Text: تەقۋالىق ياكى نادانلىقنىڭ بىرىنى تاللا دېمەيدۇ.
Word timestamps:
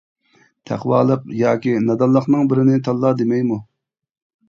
تەقۋالىق 0.69 1.27
ياكى 1.43 1.75
نادانلىقنىڭ 1.91 2.53
بىرىنى 2.55 2.83
تاللا 2.91 3.15
دېمەيدۇ. 3.23 3.65